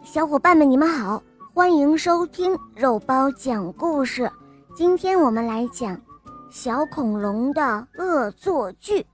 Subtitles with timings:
[0.00, 1.22] 小伙伴们，你们好，
[1.54, 4.30] 欢迎收听肉包讲故事。
[4.74, 6.00] 今天我们来讲
[6.50, 9.04] 小恐龙的恶作剧。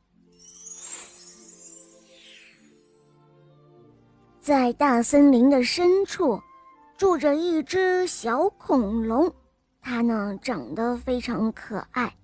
[4.41, 6.41] 在大森林的深处，
[6.97, 9.33] 住着一只小恐龙，
[9.83, 12.15] 它呢长得非常可爱，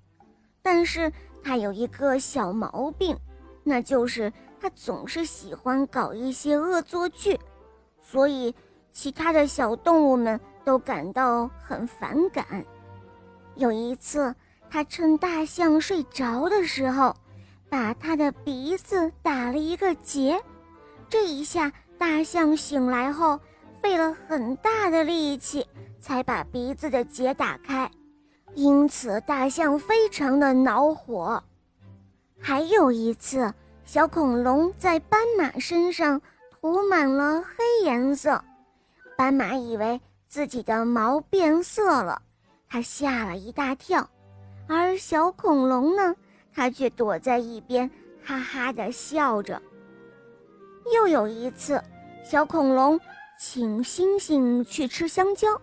[0.62, 1.12] 但是
[1.42, 3.16] 它有一个小毛病，
[3.62, 7.38] 那就是它总是喜欢搞一些恶作剧。
[8.06, 8.54] 所以，
[8.92, 12.64] 其他的小动物们都感到很反感。
[13.56, 14.32] 有一次，
[14.70, 17.16] 他趁大象睡着的时候，
[17.70, 20.40] 把他的鼻子打了一个结。
[21.08, 23.40] 这一下，大象醒来后，
[23.80, 25.66] 费了很大的力气
[25.98, 27.90] 才把鼻子的结打开，
[28.54, 31.42] 因此大象非常的恼火。
[32.38, 33.52] 还有一次，
[33.84, 36.20] 小恐龙在斑马身上。
[36.64, 38.42] 涂满了黑颜色，
[39.18, 42.22] 斑马以为自己的毛变色了，
[42.66, 44.08] 它吓了一大跳。
[44.66, 46.16] 而小恐龙呢，
[46.54, 47.90] 它却躲在一边，
[48.24, 49.60] 哈哈的笑着。
[50.94, 51.78] 又有一次，
[52.24, 52.98] 小恐龙
[53.38, 55.60] 请星星去吃香蕉，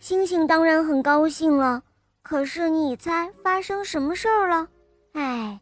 [0.00, 1.82] 星星当然很高兴了。
[2.22, 4.68] 可是你猜发生什么事儿了？
[5.14, 5.58] 哎，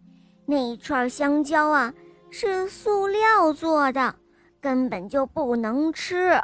[0.46, 1.94] 那一串香蕉啊，
[2.32, 4.16] 是塑料做的。
[4.60, 6.38] 根本就不能吃，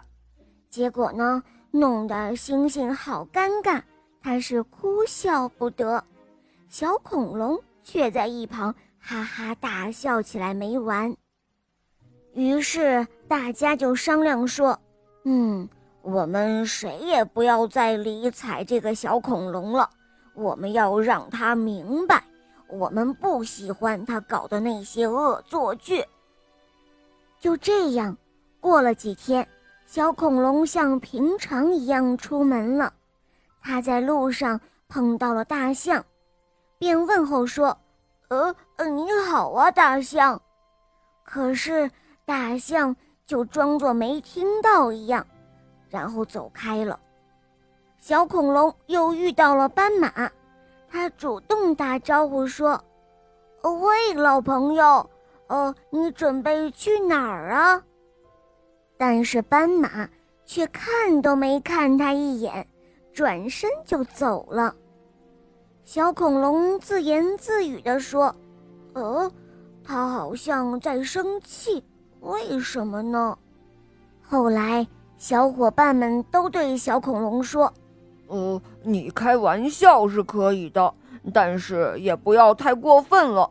[0.71, 3.83] 结果呢，弄得星星好尴尬，
[4.23, 6.03] 他是哭笑不得，
[6.69, 11.15] 小恐龙却在一旁哈哈大笑起来没完。
[12.33, 14.79] 于是大家就商量说
[15.25, 15.69] ：“嗯，
[16.03, 19.89] 我们谁也不要再理睬这个小恐龙了，
[20.35, 22.25] 我们要让他明白，
[22.69, 26.03] 我们不喜欢他搞的那些恶作剧。”
[27.39, 28.17] 就这样，
[28.61, 29.47] 过了几天，
[29.85, 32.93] 小恐龙像平常一样出门了。
[33.63, 36.05] 他在路上碰到了大象，
[36.79, 37.77] 便问候说
[38.29, 40.41] ：“呃呃，你好啊，大象。”
[41.25, 41.91] 可是
[42.25, 42.95] 大象
[43.27, 45.27] 就装作没听到一样，
[45.89, 46.99] 然后走开了。
[47.99, 50.31] 小恐龙又遇到了斑马，
[50.89, 52.83] 他主动打招呼说
[53.63, 55.09] ：“喂，老朋友。”
[55.49, 57.83] 哦，你准备去哪儿啊？
[58.99, 60.09] 但是斑马
[60.45, 62.67] 却看都没看他一眼，
[63.13, 64.75] 转身就走了。
[65.85, 68.35] 小恐龙自言自语地说
[68.95, 69.31] ：“呃，
[69.85, 71.85] 他好像在生气，
[72.21, 73.39] 为什么呢？”
[74.21, 74.85] 后来，
[75.17, 77.73] 小伙伴们都对小恐龙说
[78.27, 80.93] ：“呃，你开玩笑是可以的，
[81.33, 83.49] 但是也不要太过分了。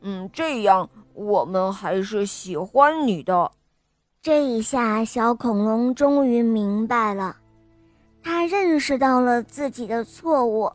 [0.00, 3.50] 嗯，这样。”我们还是喜欢你的。
[4.20, 7.34] 这一下，小恐龙终于明白了，
[8.22, 10.70] 他认识到了自己的错误，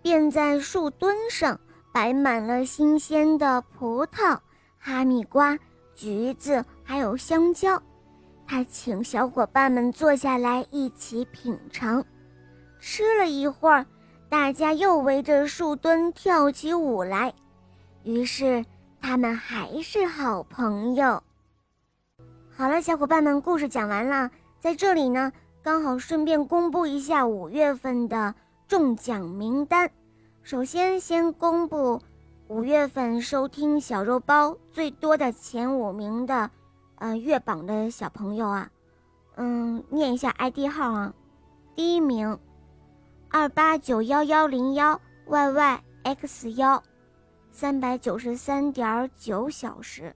[0.00, 1.60] 便在树墩上
[1.92, 4.38] 摆满了新鲜的葡萄、
[4.78, 5.58] 哈密瓜、
[5.94, 7.80] 橘子，还有香蕉。
[8.46, 12.02] 他请小伙伴们坐下来一起品尝。
[12.80, 13.84] 吃了一会儿，
[14.30, 17.30] 大家又围着树墩跳起舞来。
[18.02, 18.64] 于是。
[19.00, 21.22] 他们还是好朋友。
[22.50, 24.30] 好了，小伙伴们，故事讲完了。
[24.60, 25.32] 在这里呢，
[25.62, 28.34] 刚好顺便公布一下五月份的
[28.66, 29.90] 中奖名单。
[30.42, 32.00] 首先，先公布
[32.48, 36.50] 五月份收听小肉包最多的前五名的，
[36.96, 38.68] 呃，月榜的小朋友啊，
[39.36, 41.14] 嗯，念一下 ID 号啊。
[41.76, 42.36] 第一名，
[43.28, 46.82] 二八九幺幺零幺 yyx 幺。
[47.60, 50.14] 三百九十三点九小时，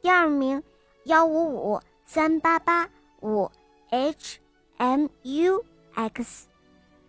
[0.00, 0.60] 第二名
[1.04, 3.48] 幺五五三八八五
[3.90, 4.40] h
[4.78, 6.48] m u x，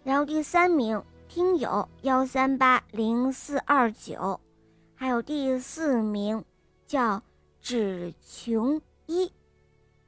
[0.04, 4.40] 然后第三名听友幺三八零四二九，
[4.94, 6.46] 还有第四名
[6.86, 7.24] 叫
[7.60, 9.34] 只穷一，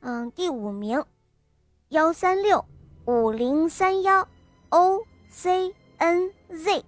[0.02, 1.04] 嗯，第五名
[1.90, 2.64] 幺三六
[3.06, 4.28] 五零三幺
[4.70, 6.86] o c n z。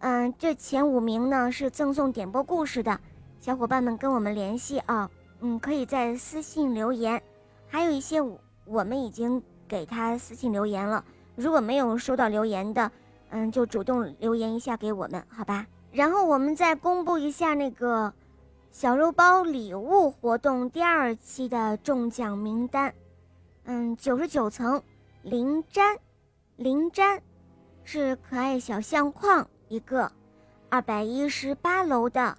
[0.00, 3.00] 嗯，这前五名呢是赠送点播故事的
[3.40, 5.10] 小伙伴们跟我们联系啊，
[5.40, 7.20] 嗯，可以在私信留言，
[7.66, 8.20] 还有一些
[8.66, 11.02] 我们已经给他私信留言了，
[11.34, 12.92] 如果没有收到留言的，
[13.30, 15.66] 嗯，就主动留言一下给我们，好吧？
[15.92, 18.12] 然后我们再公布一下那个
[18.70, 22.94] 小肉包礼物活动第二期的中奖名单，
[23.64, 24.80] 嗯，九十九层
[25.22, 25.96] 林詹，
[26.56, 27.22] 林詹
[27.82, 29.48] 是可爱小相框。
[29.68, 30.10] 一个，
[30.68, 32.36] 二百一十八楼的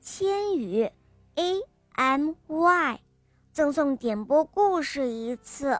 [0.00, 0.90] 千羽
[1.34, 1.60] A
[1.94, 3.00] M Y，
[3.52, 5.78] 赠送点播故事一次，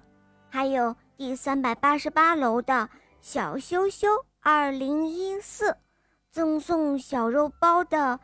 [0.49, 2.89] 还有第三百八十八楼的
[3.21, 4.09] 小羞羞
[4.41, 5.77] 二零一四，
[6.31, 8.21] 赠送小肉包的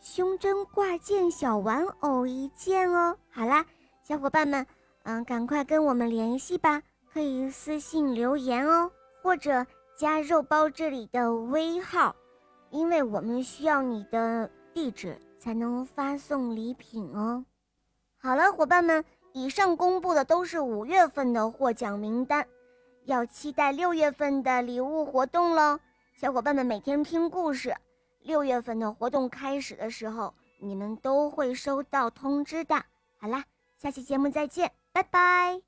[0.00, 3.16] 胸针挂件小玩偶一件哦。
[3.30, 3.66] 好啦，
[4.02, 4.66] 小伙伴们，
[5.02, 6.82] 嗯，赶快跟我们联系吧，
[7.12, 8.90] 可以私信留言哦，
[9.22, 9.66] 或者
[9.96, 12.14] 加肉包这里的微号，
[12.70, 17.44] 因为我们需要你的地址才能发送礼品哦。
[18.18, 19.04] 好了，伙伴们。
[19.32, 22.48] 以上公布的都是五月份的获奖名单，
[23.04, 25.78] 要期待六月份的礼物活动喽！
[26.18, 27.76] 小伙伴们每天听故事，
[28.22, 32.82] 六月份的活动开始的时候，你们都会收到通知的。
[33.18, 33.44] 好啦，
[33.76, 35.65] 下期节目再见，拜拜。